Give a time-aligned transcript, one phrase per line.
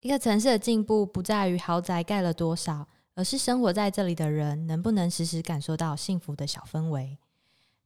[0.00, 7.18] 一个城市的进步不在于豪宅盖了多少，而是生活在这里的人能不能时时感受到幸福的小氛围。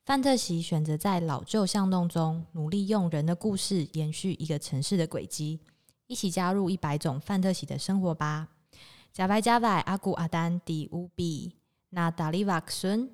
[0.04, 5.58] 范特喜选择在老旧巷弄中努力用人的故事延续一个城市的轨迹，
[6.06, 8.46] 一起加入一百种范特喜的生活吧。
[9.12, 11.56] 加白加白阿古阿丹迪乌比
[11.90, 13.10] 那达利瓦克孙，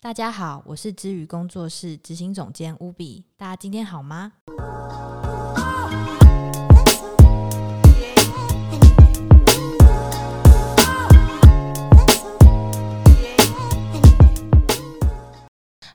[0.00, 4.32] 大家好，我是知语工作室执行总监乌比，大家今天好吗？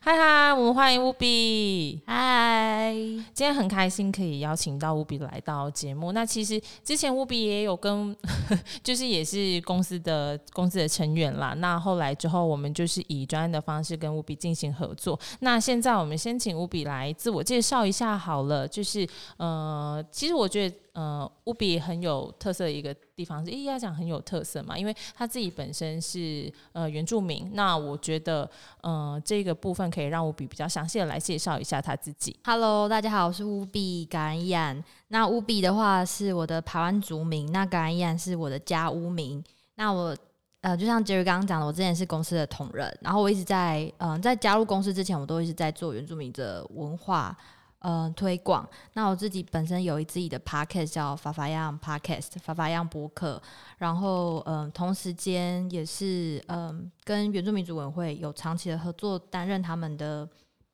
[0.05, 2.01] 嗨嗨，我们欢迎乌比。
[2.05, 2.93] 嗨，
[3.33, 6.11] 今天很开心可以邀请到乌比来到节目。
[6.11, 8.13] 那其实之前乌比也有跟，
[8.83, 11.53] 就是也是公司的公司的成员啦。
[11.53, 15.17] 那后来之后，我们就是以专案的方式跟乌比进行合作。
[15.39, 18.67] 那现在我们先请乌比来自我介绍一下好了。
[18.67, 19.07] 就是
[19.37, 20.75] 呃，其实我觉得。
[20.93, 27.49] 呃，乌比很有特色的一个地方是，一要讲很有特色嘛，因为他自己本身是呃原住民。
[27.55, 28.47] 那我觉得，
[28.81, 32.39] 呃，这个部分可以让乌比比较详细的来介绍一下他自己。
[32.43, 34.83] Hello，大家好，我是乌比感染。
[35.07, 39.43] 那乌比的话是我的台湾族名，那嘎然伊安是我的家屋名。
[39.73, 40.15] 那我
[40.61, 47.35] 呃，就像 Jerry 刚刚讲的，我之前是公司的同仁，然后我一直在嗯、在加入公司之前，我都一直在做原住民的文化。
[47.83, 48.65] 呃，推广。
[48.93, 53.41] 那我自己本身有一自己的 podcast 叫法法样 podcast，法法样博客。
[53.77, 60.27] 然后，嗯、同时间也是嗯、跟原住民族委会有长期的合作，担任他们的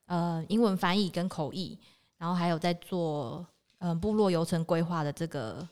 [0.06, 1.76] 呃英文翻译跟口译。
[2.20, 3.44] 然后还有在做
[3.80, 5.68] 嗯、部落游程规划的这个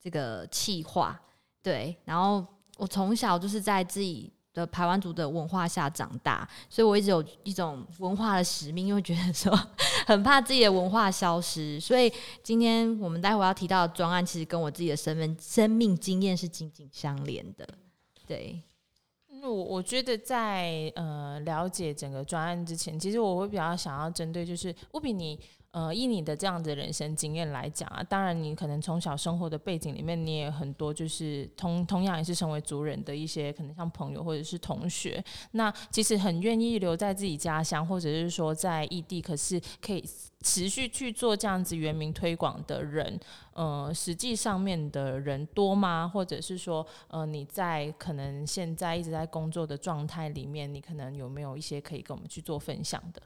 [0.00, 1.16] 这个企划。
[1.62, 2.44] 对，然后
[2.78, 4.32] 我从小就是在自己。
[4.52, 9.56] 的排湾族的文化下长大，所以我一直有一种文化的使命，因为觉得说
[10.06, 12.12] 很怕自己的文化消失，所以
[12.42, 17.68] 今天我们待会要提到的专案，其实跟我自己的身份、生命经验是紧紧相连的。
[18.26, 18.60] 对，
[19.40, 25.38] 那我我觉得在呃了解整个专案之前，其实我会比较想要针对就是乌比你。
[25.72, 35.22] 呃，以你的这样的人生经验来讲啊，当然你可能从小生活的背景里面，你也很多就是同同样也是成为族人的一些可能像朋友或者是同学，
[35.52, 40.04] 那其实很愿意留在自己家乡，或者是说在异地，可是可以
[40.40, 43.20] 持续去做这样子原民推广的人，
[43.52, 46.10] 呃，实际上面的人多吗？
[46.12, 53.22] 或者是说，呃，你在可能现在一直在工作的状态里面，你可能有没有一些可以跟我们去做分享的？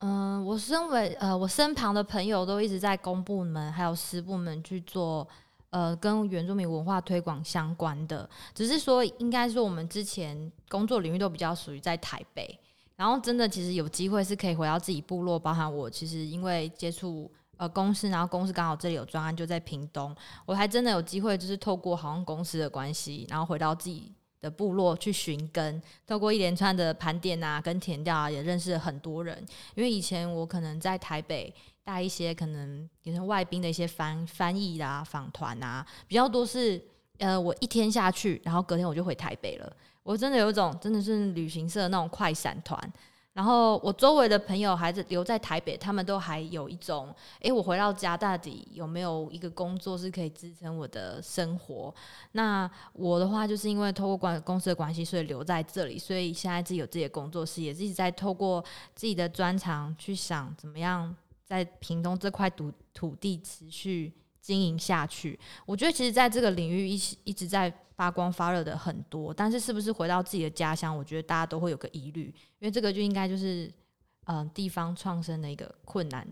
[0.00, 5.26] 嗯、我身为呃，我身旁的朋友都一直在公部门还有私部门去做
[5.68, 8.28] 呃，跟原住民文化推广相关的。
[8.54, 12.58] 只是说，应该说我们之前工作领域都比较属于在台北，
[12.96, 24.10] 然后真的其实有机会是可以回到自己部落，包含我其实因为接触呃公司，然后公司刚好这里有专案就在屏东，我还真的有机会就是透过好像公司的关系，然后回到自己。
[24.40, 29.36] 的部落去寻根，透过一连串的盘点啊，跟填调啊，也认识了很多人。
[29.74, 36.82] 因为以前我可能在台北带一些可能也是外宾的一些翻翻译啊、访团啊，比较多是
[37.18, 39.76] 呃，我一天下去，然后隔天我就回台北了。
[40.02, 42.92] 我真的有一种真的是旅行社那种快闪团。
[43.40, 47.08] 然后我周围的朋友还是留在台北，他们都还有一种，
[47.40, 51.94] 诶，我回到家到底有没有一个工作是可以支撑我的生活？
[52.32, 58.62] 那我的话就是因为透过关公司的关系，所以留在这里，所以现在自己有自己的工作室，也是一直在透过
[58.94, 65.38] 自己的专长去想怎么样在屏东这块土土地持续经营下去。
[65.66, 67.72] 我觉得其实在这个领域一一直在。
[68.00, 70.96] 发光发热的很多，但是是不是回到自己的家乡？
[70.96, 73.66] 我觉得大家都会有个疑虑，因为这个就应该就是
[74.24, 76.26] 嗯、呃、地方创生的一个困难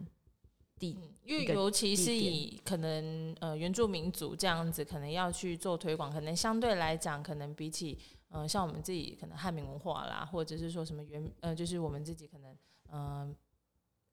[0.78, 7.98] 地，因为尤其是以可能呃原住民族这样子，可能要去做推广，可能相对来讲，可能比起
[8.30, 12.56] 嗯、呃、像我们自己可能汉民文化啦，或者是说什么原呃就是我们自己可能
[12.90, 13.36] 嗯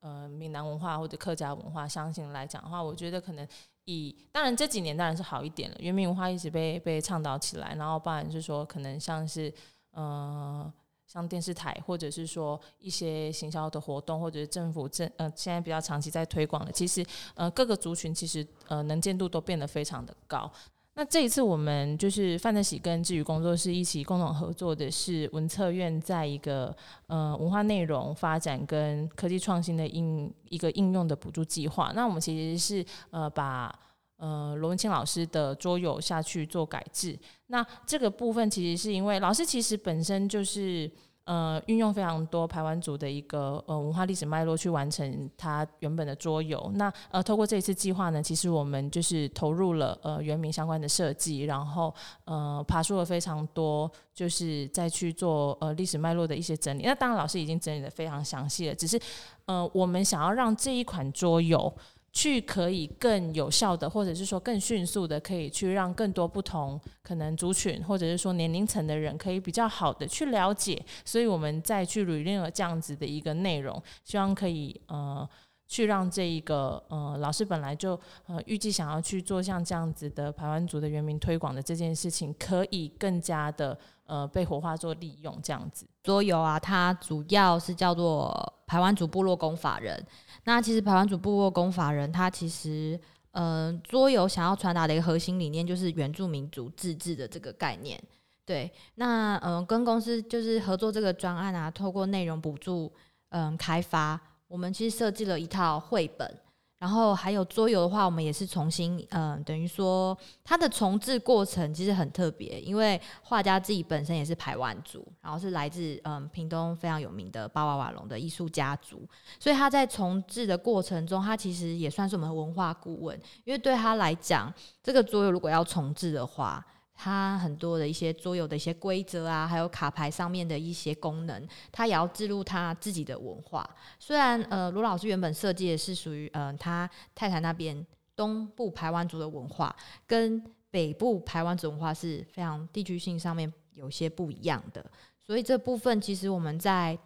[0.01, 3.47] 呃闽南文化或者客家文化相信来讲的话，我觉得可能。
[3.85, 9.53] 以当然这几年当然是好一点了，原民文化一直被被倡导起来，然后不然就是说可能像是
[9.91, 10.71] 呃
[11.07, 17.05] 像电视台或者是说一些行销的活动，或者是政府政呃现在比较长期在推广的，其实
[17.35, 20.51] 呃各个族群其实呃能见度都变得非常的高。
[20.97, 26.73] 那这一次我们就是范特喜跟知语工作室一起共同合作的是文策院在一个
[27.07, 31.91] 呃文化内容发展跟科技创新的应一个应用的补助计划。
[31.93, 33.77] 那我们其实是呃把
[34.15, 37.19] 呃罗文清老师的桌游下去做改制。
[37.47, 40.89] 那这个部分其实是因为老师其实本身就是
[41.25, 46.71] 呃运用非常多排湾族的一个呃文化历史脉络去完成它原本的桌游。
[46.75, 51.93] 那呃透过这一次计划呢，其实我们就是投入了呃原民相关的设计，然后
[52.23, 56.83] 呃爬梳了非常多，就是再去做呃历史脉络的一些整理。
[56.83, 58.99] 那当然老师已经整理得非常详细了，只是
[59.45, 61.73] 呃我们想要让这一款桌游。
[62.15, 70.81] 去可以更有效的，或者是说更迅速的，可以去让更多不同可能族群，或者是说年龄层的人，可以比较好的去了解。
[71.03, 75.27] 所以我们再去 release 了这样子的一个内容，希望可以呃
[75.67, 85.85] 去让这一个呃老师本来就呃预计想要去做像这样子的排湾族的原民推广的这件事情，可以更加的呃被活化做利用这样子。
[86.01, 90.03] 桌游啊，它主要是叫做排湾族部落公法人。
[90.45, 92.99] 那其实排湾族部落公法人，他其实，
[93.31, 98.01] 嗯、呃，桌游想要传达的一个核心理念就是原住民族自治的这个概念。
[98.45, 102.91] 对，那嗯、跟公司就是合作这个专案啊，透过内容补助，
[103.29, 106.39] 嗯、呃，开发，我们其实设计了一套绘本。
[106.77, 119.07] 然后还有桌游的话，我们也是重新，嗯、等于说它的重制过程其实很特别，因为画家自己本身也是排湾族，然后是来自嗯、屏东非常有名的巴瓦瓦隆的艺术家族，
[119.39, 126.65] 所以他在重制的过程中，他其实也算是我们的文化顾问，因为对他来讲，这个桌游如果要重制的话。
[126.95, 133.69] 它很多的一些桌游的一些规则啊，还有卡牌上面的一些功能，它也要置入他自己的文化。
[133.99, 139.75] 虽然呃罗老师原本设计的是属于呃他太太那边东部排湾族的文化，
[140.07, 144.85] 跟北部排湾族文化是非常地区性上面有些不一样的，
[145.19, 146.97] 所以这部分其实我们在。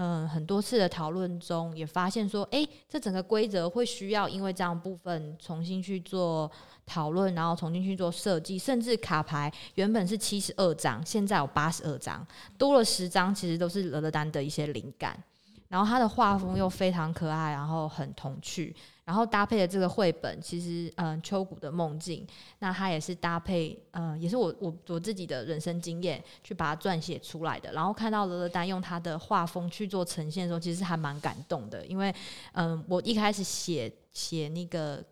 [0.00, 6.48] 嗯，很多次的讨论中也发现说，哎，这整个规则会需要因为这样部分重新去做
[6.86, 12.24] 讨论，然后重新去做设计，甚至卡牌原本是七十二张，现在有八十二张，
[12.56, 15.20] 多了十张，其实都是乐乐丹的一些灵感。
[15.66, 18.74] 然后他的画风又非常可爱，然后很童趣。
[19.08, 22.26] 然后搭配的这个绘本，其实嗯，秋谷的梦境，
[22.58, 27.72] 那它也是搭配嗯，也是我我我自己的人生经验去把它撰写出来的。
[27.72, 31.86] 然后看到勒勒丹用他的画风去做呈现的时候，其实还蛮感动的。
[31.86, 32.14] 因为
[32.52, 35.02] 嗯，我一开始写写那个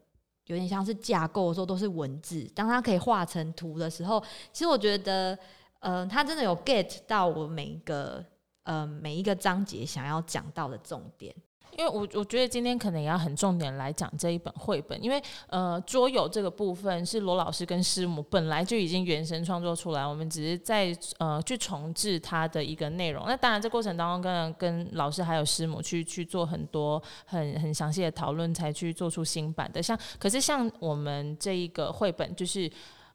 [0.44, 4.22] 有点像是架构的时候都是文字，当它可以画成图的时候，
[4.52, 5.38] 其实我觉得
[5.81, 8.22] 嗯，它真的有 get 到我每一个
[8.64, 11.34] 嗯每一个章节想要讲到的重点。
[11.76, 23.25] 因为我我觉得今天可能也要很重点来讲这一本绘本，因为呃桌游这个部分是罗老师跟师母本来就已经原神创作出来，我们只是在呃去重制它的一个内容。
[23.26, 29.82] 那当然这过程当中跟跟老师还有师母去去做很多很很详细的讨论，才去做出新版的。
[29.82, 32.70] 像可是像我们这一个绘本，就是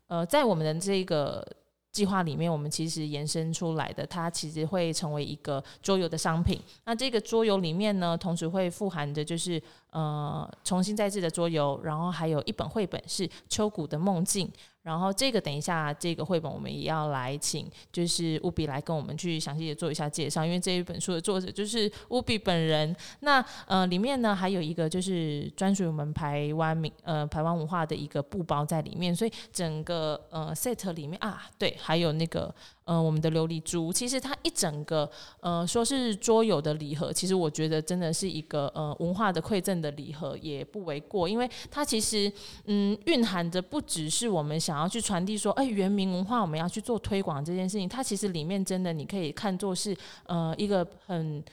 [0.08, 1.46] 呃在我们的这个。
[1.92, 6.60] 计划里面，我们其实延伸出来的，它其实会成为一个桌游的商品。
[6.86, 9.62] 那这个桌游里面呢，同时会富含着就是
[9.92, 14.50] 呃重新再制的桌游，然后还有一本绘本是秋谷的梦境。
[14.84, 22.96] 然后这个等一下，这个绘本我们也要来请，就是务比来跟我们去详细的做一下介绍，因为这一本书的作者就是务比本人。
[23.20, 32.54] 那呃里面呢还有一个就是专属于我们台湾民呃台湾文化的一个布包在里面，所以整个呃 set 里面啊对，还有那个。
[32.84, 42.30] 呃，我们的琉璃珠，其实它一整个，呃，说是桌游的礼盒，其实我觉得真的是一个呃文化的馈赠的礼盒，也不为过，因为它其实
[42.66, 51.44] 嗯蕴含着不只是我们想想要去传递说，哎，原民文化我们要去做推广这件事情，它其实里面真的你可以看作是呃一个很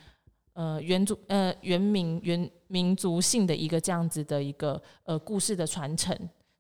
[0.52, 6.16] 呃原族呃原民原民族性的一个这样子的一个呃故事的传承。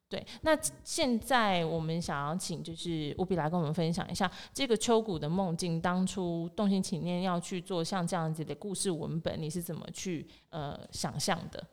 [0.08, 11.64] 对，那现在我们想要请就是务比来跟我们分享一下这个秋谷的梦境，当初动心起念要去做像这样子的故事文本，你是怎么去呃想象的？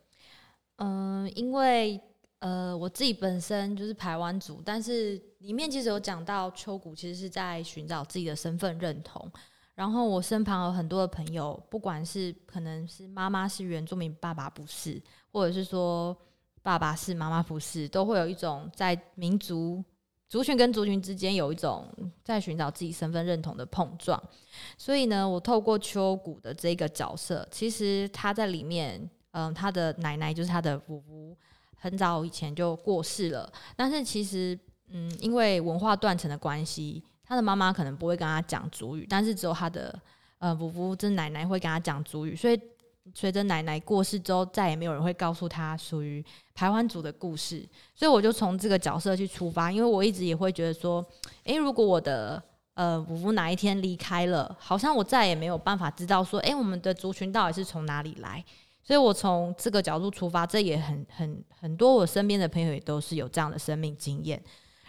[0.76, 2.00] 嗯、因为
[2.38, 9.30] 呃我自己本身就是台湾族，但是里面其实有讲到秋谷其实是在寻找自己的身份认同，
[9.74, 15.02] 然后我身旁有很多的朋友，不管是可能是妈妈是原住民，爸爸不是，
[15.32, 16.16] 或者是说。
[16.62, 19.84] 爸爸是，妈妈不是，都会有一种在民族
[20.28, 21.86] 族群跟族群之间有一种
[22.24, 24.20] 在寻找自己身份认同的碰撞。
[24.76, 31.38] 所以呢，我透过秋谷的这个角色，其实他在里面，嗯，他的奶奶就是他的姑姑，
[31.76, 33.50] 很早以前就过世了。
[33.76, 39.98] 但是其实，嗯，因为文化断层的关系，他的妈妈可能不会跟他讲族语，但是只有他的
[40.38, 42.60] 呃姑姑，就是奶奶会跟他讲族语，所以。
[43.14, 46.24] 随着奶奶过世之后，再也没有人会告诉他属于
[46.56, 47.64] 排湾族的故事，
[47.94, 51.06] 所以我就从这个角色去出发，因为我一直也会觉得说，
[51.44, 52.42] 诶，如果我的
[52.74, 58.44] 呃，我父哪一天离开了，好像我再也没有办法知道说，哎、我们的族群到底是从哪里来。
[58.86, 64.40] 所以我从这个角度出发，这也很很很多我身边的朋友也都是有这样的生命经验。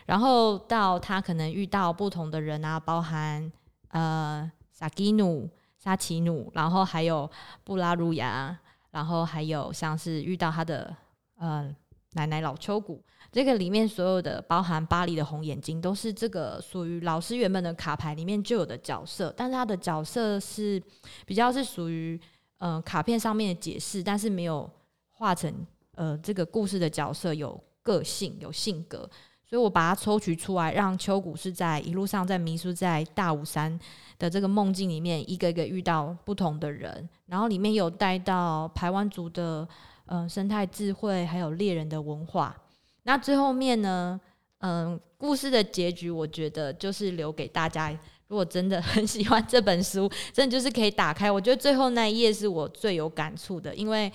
[0.05, 3.51] 然后到他可能遇到不同的人啊，包含
[3.89, 5.49] 呃萨基努、
[5.79, 7.27] 沙奇努，然后还有
[7.63, 8.55] 布拉鲁亚，
[8.91, 10.95] 然后还有像是遇到他的
[11.39, 11.75] 呃
[12.13, 13.03] 奶奶老秋谷。
[13.31, 20.79] 这个里面所有的包含巴黎的红眼睛，都是这个属于老师原本的卡牌里面就有的角色，但是他的角色是
[21.25, 22.19] 比较是属于
[22.57, 24.69] 呃卡片上面的解释，但是没有
[25.11, 25.53] 画成
[25.95, 29.09] 呃这个故事的角色有个性有性格，
[29.45, 33.79] 所以我把它抽取出来，让秋谷是在一路上在迷失在大武山
[34.19, 39.67] 的这个梦境里面，一个一个遇到不同的人，然后里面有带到排湾族的
[40.05, 42.55] 呃生态智慧，还有猎人的文化。
[43.03, 44.19] 那最后面呢？
[44.59, 47.95] 嗯，故事的结局，我觉得就是留给大家。
[48.27, 51.31] 如果真的很喜欢这本书， 真的就是可以打开。
[51.31, 54.11] 我觉得最后那一页是我最有感触的，因为，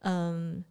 [0.00, 0.64] 嗯，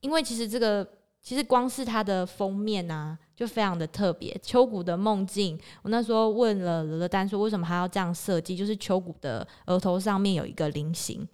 [0.00, 0.86] 因为其实这个
[1.20, 4.38] 其实光是它的封面啊，就非常的特别。
[4.42, 8.56] 秋谷的梦境，我那时候问了罗罗丹说，为什么还要这样设计？
[8.56, 11.28] 就是秋谷的额头上面有一个菱形，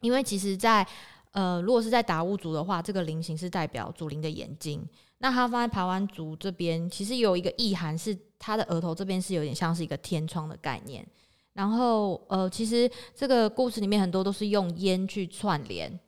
[0.00, 0.86] 因为其实在。
[1.32, 4.84] 呃，如果是在达悟族的话，这个菱形是代表祖灵的眼睛。
[5.18, 11.06] 那它放在排湾族这边，其实有一个意涵，是它的额头这边是有点像是一个天窗的概念。
[11.52, 15.98] 然后，呃，其实这个故事里面很多都是用烟去串联。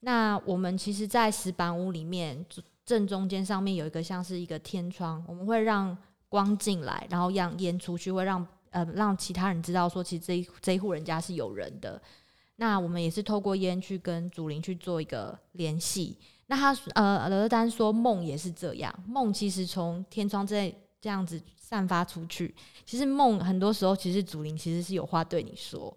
[0.00, 2.44] 那我们其实，在石板屋里面
[2.86, 5.96] 正中间上面有一个像是一个天窗，我们会让
[6.28, 12.00] 光进来，然后让烟出去，会让呃让其他人知道说，其实这一这一户人家是有人的。
[12.56, 16.16] 那我们也是透过烟去跟祖灵去做一个联系。
[16.46, 25.96] 那他呃，罗丹说梦也是这样，梦其实从天窗这这样子散发出去，其实梦很多时候其实祖灵其实是有话对你说。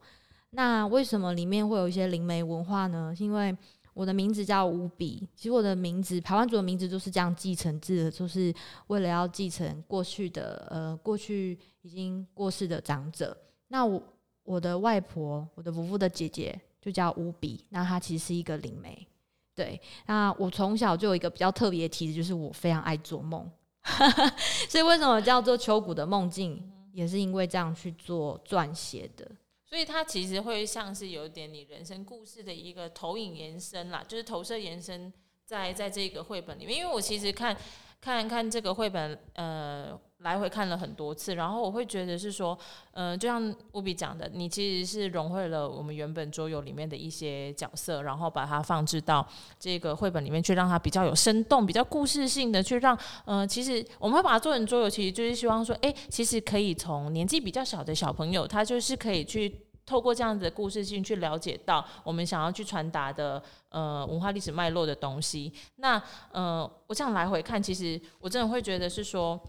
[0.52, 3.14] 那为什么里面会有一些灵媒文化呢？
[3.16, 3.56] 是因为
[3.94, 8.54] 我的名字叫乌比，其实我的名字排湾族的名字就是这样继承制的，就是
[8.88, 13.38] 为了要继承过去的呃过去已经过世的长者。
[13.68, 14.02] 那我。
[14.48, 19.06] 我的外婆，我的伯父的姐姐就叫乌比，那她其实是一个灵媒。
[19.54, 23.52] 对，那我从小就有一个比较特别的体质，就是我非常爱做梦，
[24.70, 26.64] 所以为什么叫做秋谷的梦境，
[26.94, 29.30] 也是因为这样去做撰写的。
[29.66, 35.12] 所以它其实会像是有点你人生故事的一个投影延伸啦，就是投射延伸
[35.44, 36.80] 在在这个绘本里面。
[36.80, 37.58] 因为我其实看
[38.00, 40.00] 看看这个绘本，呃。
[40.20, 42.58] 来回看了很多次，然后我会觉得是说，
[42.94, 49.26] 嗯、就像乌比讲的，你其实是融汇了我们原本桌游里面的一些角色，然后把它放置到
[49.60, 65.54] 这个绘本里面去，让它比较有生动、比较故事性的去让，嗯、其实我们会把它做成桌游，其实就是希望说，哎，其实可以从年纪比较小的小朋友，他就是可以去透过这样子的故事性去了解到我们想要去传达的，呃，文化历史脉络的东西。
[65.76, 69.40] 那，呃，我这样来回看，其实我真的会觉得是说。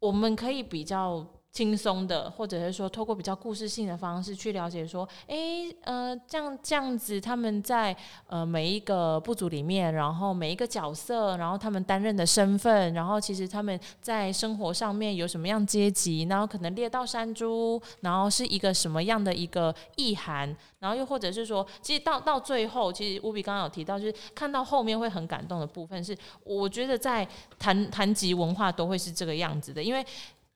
[0.00, 5.36] 我们可以比较轻松的，或者是说，透过比较故事性的方式去了解，说，哎，
[5.82, 7.96] 呃，这样这样子，他们在
[8.28, 27.26] 呃每一个部族里面，然后每一个角色，然后他们担任的身份，然后其实他们在生活上面有什么样阶级，然后可能猎到山猪，然后是一个什么样的一个意涵，然后又或者是说，其实到到最后，其实乌比刚刚有提到，就是看到后面会很感动的部分，是我觉得在
[27.58, 30.06] 谈谈及文化都会是这个样子的，因为。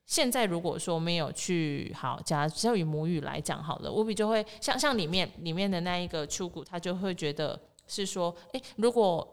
[0.05, 9.27] 现在如果说没有去好，假如只要以母语来讲好了，乌比就会像像里面里面的那一个秋谷，他就会觉得是说，诶，如果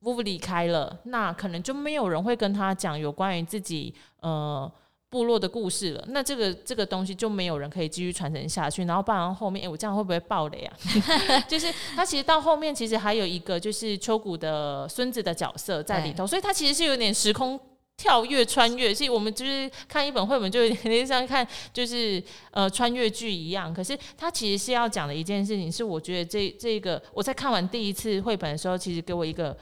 [0.00, 4.70] 乌比离开了，那可能就没有人会跟他讲有关于自己呃
[5.10, 6.04] 部落的故事了。
[6.08, 8.84] 那这个这个东西就没有人可以继续传承下去。
[8.84, 10.76] 然后，不然后面，诶，我这样会不会爆雷啊？
[11.46, 17.60] 就是他其实到后面其实还有一个就是秋谷的孙子的角色在里头，所以他其实是有点时空。
[17.96, 22.20] 跳跃穿越，所以我们就是看一本绘本，就有点像看就是
[22.50, 23.72] 呃穿越剧一样。
[23.72, 29.56] 可是它其实是要讲的一件事情，是我觉得这这个我在看完第一次绘本的时候，其实给我一个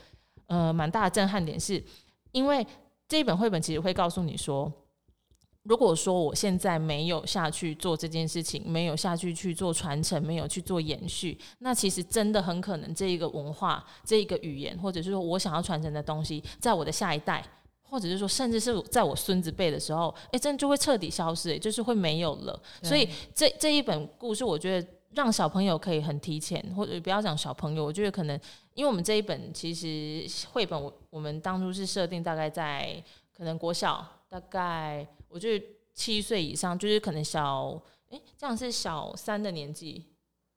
[0.46, 1.84] 呃蛮大的震撼点是，是
[2.32, 2.66] 因为
[3.08, 4.72] 这一本绘本其实会告诉你说，
[5.64, 17.44] 如果说我现在没有下去做这件事情，没有下去去做传承，没有去做延续，那其实真的很可能这一个文化、这一个语言，或者是说我想要传承的东西，在我的下一代。
[17.90, 22.62] 或者是说，甚至是在我孙子辈的时候，哎，真的就会彻底消失，哎，就是会没有了。
[22.82, 28.38] 所以这这一本故事，我觉得让小朋友可以很提前，或者不要讲小朋友，我觉得可能，
[28.74, 33.02] 因为我们这一本其实绘本，我我们当初是设定大概在
[33.36, 35.66] 可能国小，大概我觉得。
[35.92, 37.78] 七岁以上，就是可能小
[38.08, 40.06] 哎、欸，这样是小三的年纪，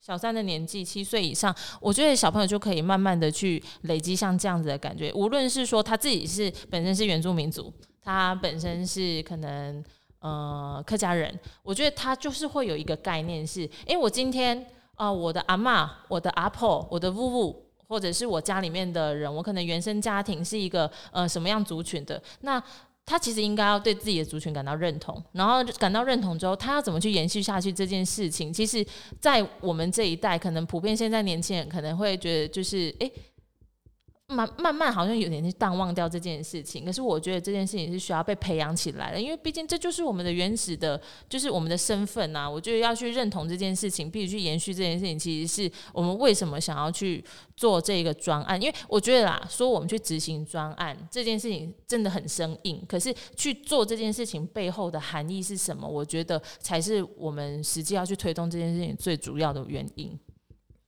[0.06, 5.10] 小三的年纪，七岁以上，我觉得小朋友就可以慢慢的去累积像这样子的感觉。
[5.14, 9.82] 无论是说他自己是本身是原住民族，他本身是可能
[10.20, 22.62] 呃客家人，我觉得他就是会有一个概念是，哎、欸，我今天啊、我的阿嬷、我的阿婆、我的姑姑，或者是我家里面的人，我可能原生家庭是一个呃什么样族群的那。
[23.06, 28.52] 他其实应该要对自己的族群感到认同，然后感到认同之后，他要怎么去延续下去这件事情？
[28.52, 28.86] 其实，
[29.20, 33.12] 在我们这一代，可能普遍现在年轻人可能会觉得，就是诶。
[34.30, 36.84] 慢慢慢，好像有点淡忘掉这件事情。
[36.86, 41.00] 可是我觉得这件事情是需要被培养起来的，因为毕竟这就是我们的原始的，
[41.30, 42.50] 就是我们的身份呐。
[42.50, 47.24] 我觉得要去认同这件事情，必须去延续这件事情，其实是我们为什么想要去
[47.56, 48.60] 做这个专案。
[48.60, 55.88] 因为我觉得啦，说我们去执行专案这件事情真的很生硬，可是去做这件事情背后的含义是什么？
[55.88, 60.18] 我觉得才是我们实际要去推动这件事情最主要的原因。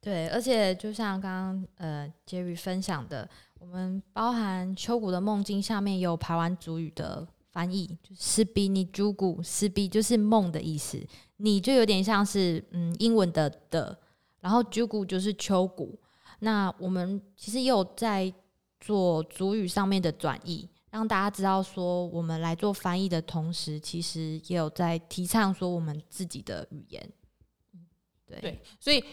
[0.05, 11.03] 对，而且就像刚刚呃，Jerry 分享的，我们包含秋谷的梦境下面有排湾主语的翻译，就是比你朱古，是比就是梦的意思，
[11.37, 13.97] 你就有点像是嗯英文的的，
[14.41, 15.99] 然后朱古就是秋谷。
[16.37, 18.31] 那我们其实也有在
[18.79, 27.11] 做主语上面的转译，让大家知道说，我们来做翻译的同时，其实也有在提倡说我们自己的语言。
[28.27, 29.03] 对，所以。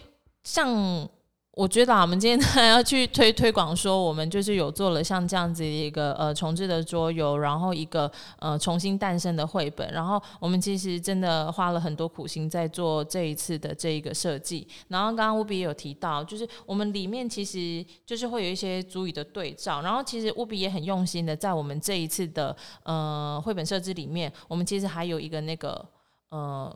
[0.45, 1.09] 像
[1.55, 14.67] 我觉得啊，我们今天 还要去推推广，说我们就是有做了像这样子一个呃重制的桌游，然后一个呃重新诞生的绘本，然后我们其实真的花了很多苦心在做这一次的这一个设计。
[14.89, 25.87] 然后刚刚乌比也有提到，就是我们里面其实就是会有一些族语的对照，然后其实乌比也很用心的在我们这一次的呃绘本设置里面，我们其实还有一个那个
[26.31, 26.75] 呃。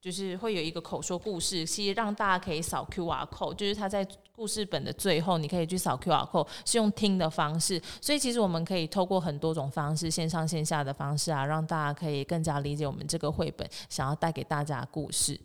[0.00, 7.80] 就是会有一个口说故事，其实让大家可以扫 QR code，就是它在故事本的最后，你可以去扫 QR code，是用听的方式。
[8.00, 15.38] 所以其实我们可以透过很多种方式，线上线下的方式啊，让大家可以更加理解我们这个绘本想要带给大家的故事。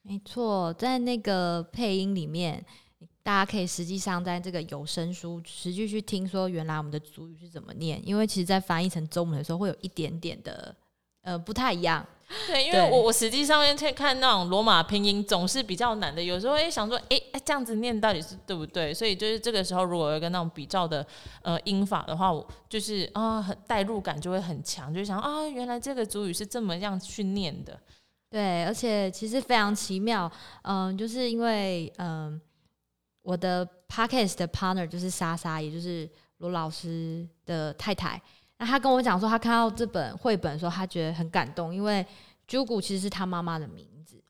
[0.00, 2.64] 没错，在那个配音里面，
[3.22, 10.74] 大家可以实际上在这个有声书实际去听说，原来我们的主语是怎么念，因为其实在翻译成中文的时候，会有一点点的
[11.20, 12.04] 呃不太一样。
[12.48, 18.92] 对，因为我我实际上面去看那种罗马拼音总是比较难的，有时候会想说，哎哎，这样子念到底是对不对？
[18.92, 21.06] 所以就是这个时候，如果有一个那种比较的
[21.42, 27.78] 呃音法的话，我就是啊，很代入感就会很强，就想啊，原来这个主语是这么样去念的。
[28.30, 30.30] 对，而且其实非常奇妙，
[30.62, 32.40] 嗯、呃，就是因为嗯、呃，
[33.22, 38.20] 我的 podcast 的 partner 就是莎莎，也就是罗老师的太太。
[38.62, 42.06] 那他跟我讲说，他看到这本绘本的时候，他觉得很感动，因为
[42.46, 44.22] Jugu 其实是他妈妈的名字，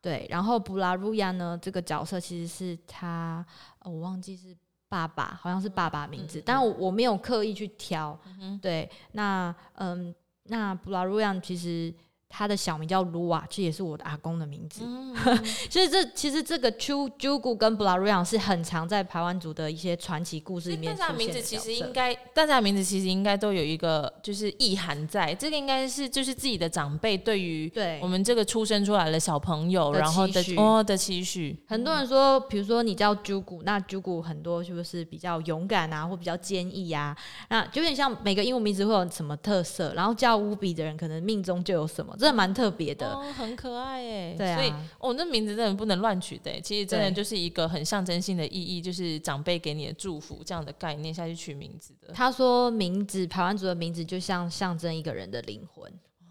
[0.00, 0.26] 对。
[0.28, 3.46] 然后布拉鲁亚呢，这个角色其实是他，
[3.84, 4.56] 我忘记是
[4.88, 8.18] 爸爸，好像是爸爸名字，嗯、但我我没有刻意去挑。
[8.40, 10.12] 嗯、对，那嗯，
[10.46, 11.94] 那布拉鲁亚其实。
[12.28, 14.82] 他的小名叫卢瓦，这也是我的阿公的名字。
[14.84, 15.14] 嗯、
[15.70, 20.94] 所以这其实这个 Jugu 跟布拉鲁扬是很常在排湾族的一些传奇故事里面。
[20.94, 25.34] 大家名字其实应该，大家名字其实应该都有一个就是意涵在。
[25.34, 31.56] 这个应该是就是自己的长辈对于对我们这个出生出来的小朋友，然后的哦的期许。
[31.68, 37.16] 很多人说，比如说你叫 Jugu，那 Jugu 很多是不是比较勇敢啊，或比较坚毅啊？
[37.48, 42.14] 那就有点像每个英文名字会有什么特色，然后叫乌比的人可能命中就有什么。
[42.18, 52.12] 真的蛮特别的，哦，很可爱哎，对啊，所以哦，那名字真的不能乱取的，其实真的就是一个很象征性的意义，就是长辈给你的祝福这样的概念下去取名字的。
[52.12, 56.24] 他说名字排湾族的名字就像象征一个人的灵魂，哦，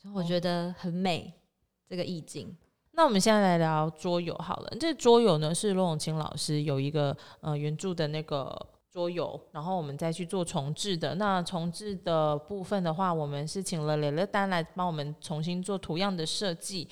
[0.00, 1.38] 所以我觉得很美，哦，
[1.88, 2.56] 这个意境。
[2.92, 8.66] 那我们现在来聊桌游好了，这桌游呢是罗永清老师有一个呃原著的那个。
[8.92, 11.14] 桌游，然后我们再去做重制的。
[11.14, 16.88] 那重制的部分的话，我们是请了雷乐丹来帮我们重新做图样的设计。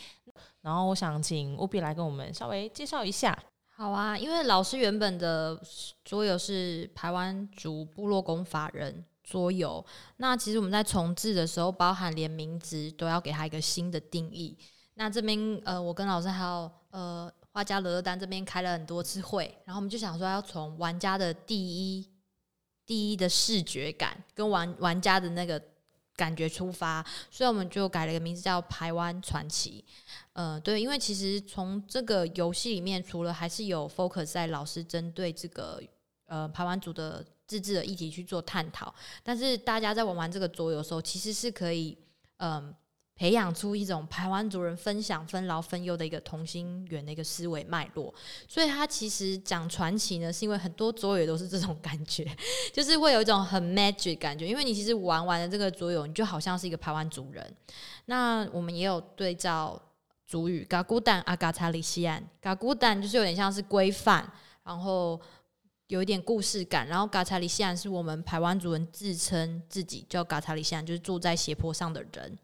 [0.60, 3.36] 然后我想请务必来跟我们稍微介绍一下。
[3.76, 5.60] 好啊，因为老师原本的
[6.04, 9.84] 桌游是台湾族部落工法人桌游，
[10.16, 14.58] 那其实我们在重制的时候，包含连名字都要给他一个新的定义。
[14.94, 17.32] 那这边呃，我跟老师还有呃。
[17.50, 22.08] 画家罗乐丹这边开了很多次会，然后我们就想说要从玩家的第一
[22.86, 25.60] 第一的视觉感跟玩玩家的那个
[26.14, 29.84] 感觉出发，所以我们就改了一个名字叫《排湾传奇》。
[30.34, 35.82] 呃，对，因为其实从这个游戏里面，除了还是有 focus 在老师针对这个
[36.26, 41.98] 呃排湾组的自制的议题去做探讨，但是大家在玩完这个桌游的时候，其实是可以
[42.36, 42.72] 嗯。
[43.18, 48.14] 培养出一种排湾族人分享、分劳、分忧的一个同心圆的一个思维脉络。
[48.46, 52.24] 所以他其实讲传奇呢，是因为很多桌游都是这种感觉，
[52.72, 54.46] 就是会有一种很 magic 感觉。
[54.46, 57.44] 因为你其实玩完了这个桌游，你就好像是一个排湾族人。
[58.04, 59.82] 那我们也有对照
[60.24, 64.30] 族语，嘎古蛋阿嘎查里西安，嘎古蛋就是有点像是规范，
[64.62, 65.20] 然后
[65.88, 66.86] 有一点故事感。
[66.86, 72.38] 然后嘎查里西安是我们排湾族人自称自己叫嘎查里西安，就是住在斜坡上的人。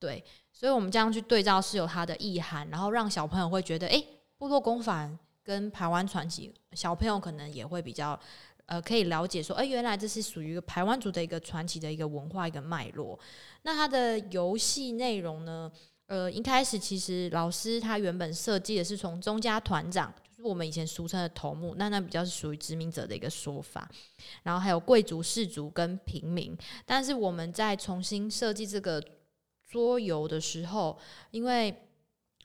[0.00, 4.02] 对，所以我们这样去对照是有它的意涵，然后让小朋友会觉得，哎，
[4.38, 8.18] 部落公返跟台湾传奇，小朋友可能也会比较，
[8.64, 13.18] 呃，可以了解说，哎，原来这是属于一个排湾族的一个传奇的一个文化一个脉络。
[13.60, 15.70] 那它的游戏内容呢，
[16.06, 23.86] 呃，一开始其实老师他原本设计的是从宗家团长，就是我们以前俗称的头目，那那比较是属于殖民者的一个说法，
[24.44, 28.98] 然后还有贵族、士族跟平民，但是我们在重新设计这个。
[29.70, 30.98] 桌游的时候，
[31.30, 31.72] 因为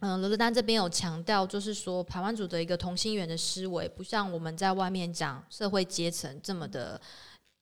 [0.02, 7.02] 嗯，罗德丹这边有强调，就是说排湾组的一个同心圆的思维，不像我们在外面讲社会阶层这么的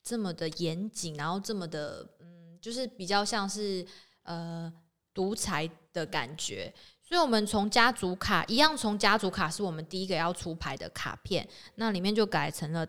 [0.04, 3.86] 这么的严谨，然后这么的嗯，就是比较像是
[4.23, 4.71] 呃
[5.13, 6.73] 独裁的感觉。
[7.02, 12.86] 所以，我们从家族卡一样，从家族卡是我们第一个要出牌的卡片，那里面就改成了。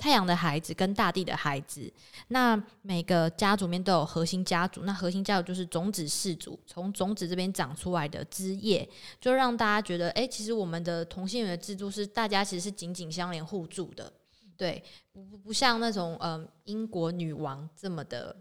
[0.00, 1.92] 太阳的孩子跟大地的孩子，
[2.28, 8.88] 那每个家族面都有核心家族，那核心家族就是种子氏族，从种子这边长出来的枝叶，
[9.20, 14.10] 就让大家觉得，哎、其实我们的同性缘的制度是大家其实是紧紧相连互助的，
[14.56, 14.82] 对，
[15.12, 18.34] 不不像那种嗯、呃、英国女王这么的。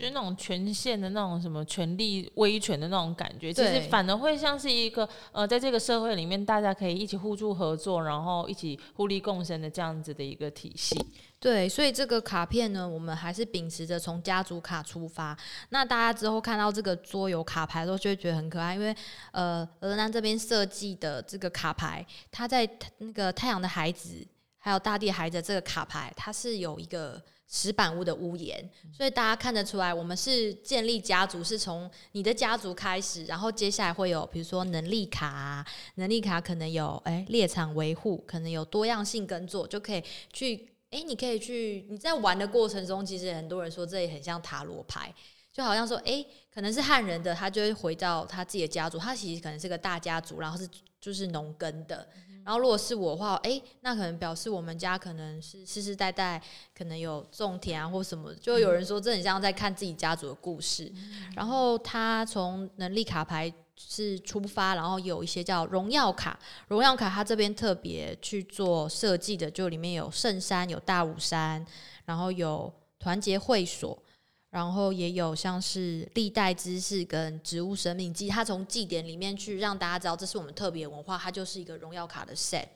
[0.00, 10.98] 就是那种权限的那种什么权力威权的那种感觉，其实反而会像是一个呃，在这个社会里面，大家可以一起互助合作，然后一起互利共生的这样子的一个体系。
[11.38, 15.36] 对，所以这个卡片呢，我们还是秉持着从家族卡出发。
[15.68, 18.96] 那大家之后看到这个桌游卡牌的时候，就会觉得很可爱，因为
[19.32, 22.66] 呃，鹅南这边设计的这个卡牌，它在
[22.98, 24.26] 那个太阳的孩子
[24.58, 27.22] 还有大地孩子这个卡牌，它是有一个。
[27.52, 40.00] 石板屋的屋檐，所以大家看得出来，我们是建立家族，是从你的家族开始，然后接下来会有，比如说能力卡，能力卡可能有，哎，猎场维护，可能有多样性耕作，就可以
[40.32, 45.12] 去，哎，你可以去，你在玩的过程中，其实很多人说这也很像塔罗牌，
[45.52, 50.68] 就好像说，哎，可能是汉人的，他就会回到他自己的家族，他其实可能是个大家族，然后是
[51.00, 52.08] 就是农耕的。
[52.44, 56.42] 然后，如果是我的话，哎，那可能表示我们家可能是世世代代
[56.76, 60.90] 可能有种田啊，或什么，就有人说这很像在看自己家族的故事。
[61.36, 71.64] 然后他从能力卡牌是出发，然后有一些叫荣耀卡，荣耀卡他这边特别去做设计的，就里面有圣山、有大武山，
[72.04, 73.96] 然后有团结会所。
[74.50, 82.66] 然后也有像是历代知识跟植物生命记，它从祭典里面去让大家知道这是我们特别文化，它就是一个荣耀卡的 set。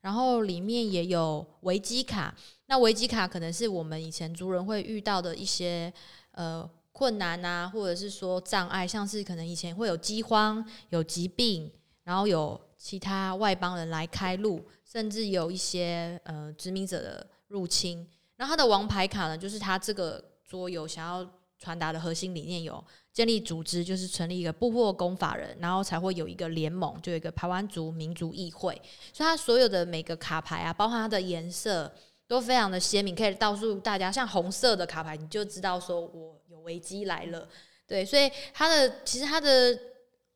[0.00, 2.34] 然后里面也有危机卡，
[2.66, 5.90] 那危机卡可能是我们以前族人会遇到的一些
[6.32, 11.70] 呃困难啊，或者是说障碍，像是可能以前会有饥荒、有疾病，
[12.02, 18.04] 然后有其他外邦人来开路，甚至有一些呃殖民者的入侵。
[18.36, 20.32] 然后它的王牌卡呢，就是它这个。
[20.48, 21.28] 桌游想要
[21.58, 28.74] 传达的核心理念有建立组织，就是成立一个部落公法人，然后才会有一个联盟，就有一个台湾族民族议会。
[29.12, 31.90] 所以它所有的每个卡牌啊，包括它的颜色
[32.26, 37.48] 都非常的鲜明，可以告诉大家，像红色的卡牌，你就知道说我有危机来了。
[37.86, 39.78] 对，所以它的其实它的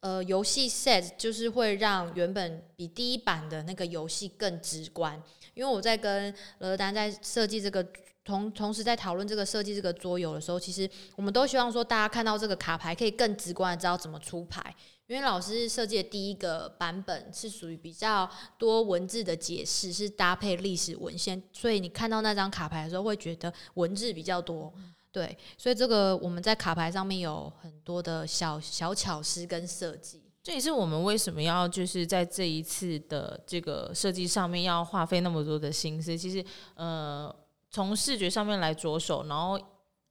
[0.00, 5.20] 呃游戏 set 就是会让原本比第一版的那个游戏更直观，
[5.52, 7.84] 因为我在跟罗丹在设计这个。
[8.28, 14.74] 同同时在讨论这个设计这个桌游的时候，其实我们都希望说，大家看到这个卡牌可以更直观的知道怎么出牌。
[15.06, 24.70] 因为老师设计的第一个版本是属于比较多文字的解释，是搭配历史文献，所以你看到那张卡牌的时候会觉得文字比较多。
[25.10, 30.20] 对，所以这个我们在卡牌上面有很多的小小巧思跟设计。
[30.42, 36.18] 这也是我们为什么要就是在这一次的这个设计上面要花费那么多的心思。
[36.18, 37.34] 其实，呃。
[37.70, 39.60] 从视觉上面来着手，然后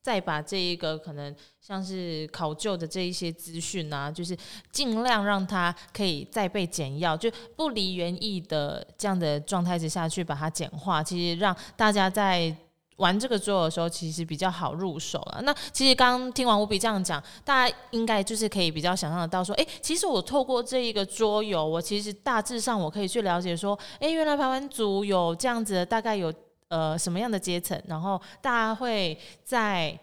[0.02, 4.38] 再把这一个可能像是考究的这一些资讯啊，就是
[4.72, 11.04] 尽量让它可以再被简要，就不离原意的这样的状态之下去把它简化。
[11.04, 12.56] 其实让大家在
[12.98, 15.41] 玩这个桌游的时候，其实比较好入手了。
[15.41, 26.34] 那其实刚听完乌比这样讲，大家应该就是可以比较想象得到说，诶，其实我透过这一个桌游，我其实大致上我可以去了解说，诶，原来排湾族有这样子，大概有。
[26.69, 27.82] 呃，什么样的阶层？
[27.88, 29.97] 然后大家会在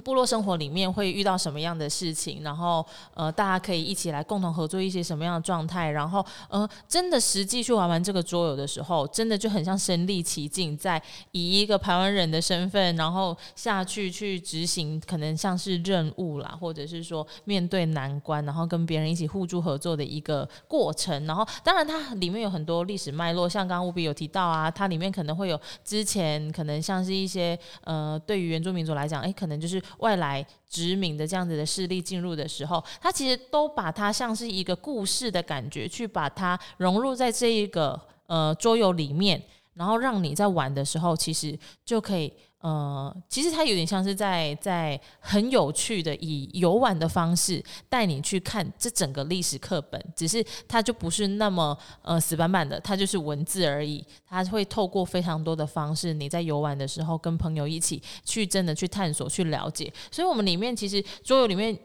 [0.00, 21.24] 部落生活里面会遇到什么样的事情，然后呃，大家可以一起来共同合作一些什么样的状态，然后呃，真的实际去玩玩这个桌游的时候，真的就很像身历其境，在以一个台湾人的身份，然后下去去执行，可能像是任务啦，或者是说面对难关，然后跟别人一起互助合作的一个过程。
[21.26, 29.83] 然后，当然它里面有很多历史脉络，像刚刚务比有提到啊，它里面可能会有之前可能像是一些呃，对于原住民族来讲，哎，可能就是。
[29.98, 39.42] 外来殖民的这样子的势力进入的时候，他其实都把它像是一个故事的感觉，去把它融入在这一个呃桌游里面，
[39.74, 42.32] 然后让你在玩的时候，其实就可以。
[42.64, 54.02] 呃，其实它有点像是在在很有趣的以游玩的方式带你去看这整个历史课本，只是它就不是那么呃死板板的，它就是文字而已。
[54.26, 59.92] 它会透过非常多的方式，你在游玩的时候跟朋友一起去真的去探索、去了解。
[60.10, 61.78] 所以，我们里面其实桌游里面，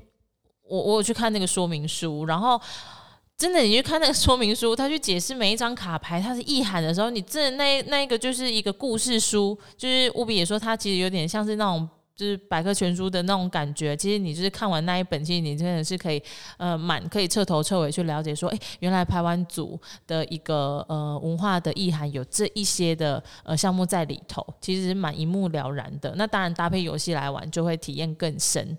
[0.64, 2.58] 我我有去看那个说明书，然后。
[3.40, 13.96] 真的，你去看那个说明书，他去解释每一张卡牌它是意涵的时候，你真的那那一个就是一个故事书，就是务比也说，它其实有点像是那种就是百科全书的那种感觉。
[13.96, 16.22] 其实你就是看完那一本，其实你真的是可以
[16.58, 26.14] 呃满可以彻头彻尾去了解说，哎，原来排湾族的一个呃文化的意涵有这一些的呃项目在里头，其实蛮一目了然的。
[26.18, 28.78] 那当然搭配游戏来玩，就会体验更深。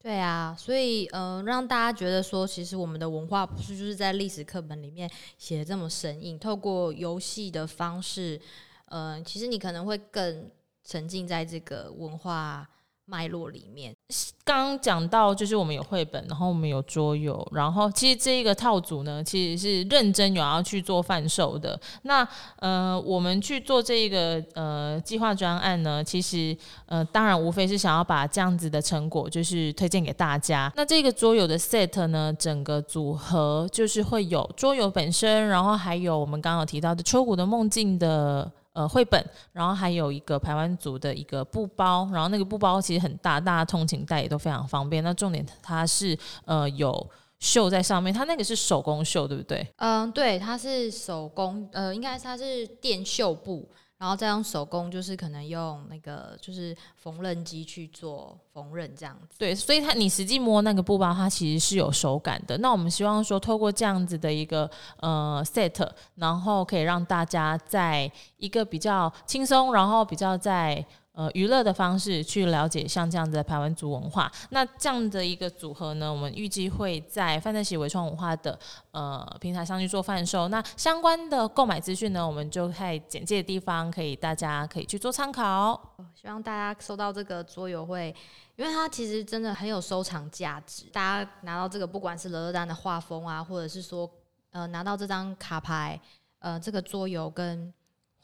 [0.00, 8.40] 对啊，所以嗯，让大家觉得说，其实我们的文化不是就是在历史课本里面写的这么生硬，透过游戏的方式，
[8.86, 10.48] 呃，其实你可能会更
[10.84, 12.68] 沉浸在这个文化。
[13.08, 13.96] 脉络里面，
[14.44, 21.78] 刚讲到就是我们有绘本，然后我们有桌游，然后其实这一个套组呢，其实是认真有要去做贩售的。
[22.02, 30.70] 那呃，我们去做这一个呃计划专案呢，其实呃，当然无非是想要把这样子的成果就是推荐给大家。
[30.76, 38.52] 那这个桌游的 set 呢，整个组合就是会有桌游本身，然后还有我们刚刚有提到的秋谷的梦境的。
[38.78, 45.02] 呃，绘本，然后还有一个排湾族的一个布包，然后那个布包其实很大，大家通勤带也都非常方便。
[45.02, 47.10] 那重点它是呃有
[47.40, 49.66] 绣在上面，它那个是手工绣，对不对？
[49.78, 53.68] 嗯，对，它是手工，呃，应该它是电绣布。
[53.98, 59.36] 然后再用手工，就是可能用那个就是缝纫机去做缝纫这样子。
[59.38, 62.56] 对，所以它你实际摸那个布包，它其实是有手感的。
[62.58, 70.84] 那我们希望说，透过这样子的一个呃 set，然后可以让大家在一个比较轻松，然后比较在。
[71.18, 78.56] 呃，娱乐的方式去了解像这样的排湾族文化，那这样的一个组合呢，我们预计会在范特喜微创文化的
[78.92, 80.46] 呃平台上去做贩售。
[80.46, 85.96] 那相关的购买资讯呢，我们就在简介的地方可以大家可以去做参考。
[86.14, 88.14] 希望大家收到这个桌游会，
[88.54, 90.84] 因为它其实真的很有收藏价值。
[90.92, 94.08] 大家拿到这个，不管是乐乐丹的画风啊，或者是说
[94.52, 96.00] 呃拿到这张卡牌，
[96.38, 97.74] 呃这个桌游跟。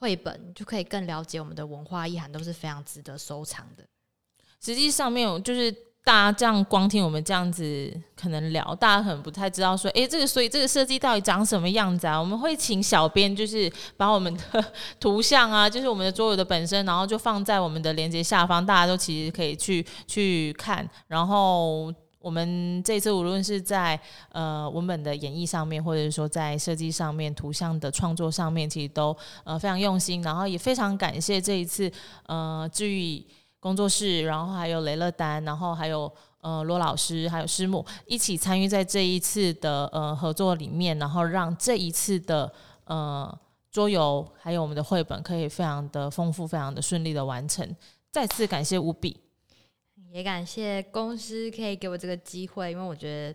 [0.04, 3.82] 绘本就可以更了解我们的文化意涵，都是非常值得收藏的。
[4.62, 5.72] 实际上面就是
[6.04, 12.20] 大家这样光听我们这样子可能聊，大家可能不太知道说，诶，这个所以这个设计到底长什么样子啊？
[12.20, 14.64] 我们会请小编就是把我们的
[15.00, 21.90] 图像啊， 就是我们的桌游的本身，然后就放在我们的链接下方，大家都其实可以去去看，然后。
[22.24, 24.00] 我们这次无论是在
[24.32, 30.22] 呃文本的演绎上面，或者是说在设计上面、图像的创作上面，其实都呃非常用心。
[30.22, 31.92] 然后也非常感谢这一次
[32.24, 33.22] 呃治愈
[33.60, 36.10] 工作室，然后还有雷乐丹，然后还有
[36.40, 42.50] 呃罗老师，还有师母一起参与在这一次的呃合作里面，然后让这一次的
[42.84, 43.38] 呃
[43.70, 47.68] 桌游还有我们的绘本可以非常的丰富、非常的顺利的完成。
[48.10, 49.23] 再次感谢务比。
[50.14, 53.34] 也感谢公司可以给我这个机会，因为我觉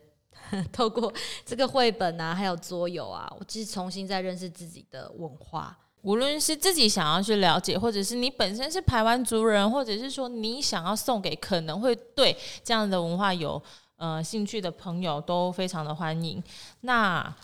[0.54, 1.12] 得 透过
[1.46, 5.78] 这个绘本啊，还有桌游啊，我其实重新再认识自己的文化。
[6.04, 13.62] 无论是自己想要去了解，或者是你本身是台湾族人，或者是说你想要送给可能会对这样的文化有
[13.98, 16.42] 呃兴趣的朋友，都非常的欢迎。
[16.80, 17.36] 那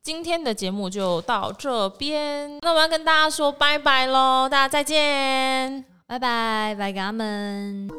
[0.00, 7.90] 今天的节目就到这边，那我要跟大家说拜拜喽，大家再见，拜拜，拜给他们。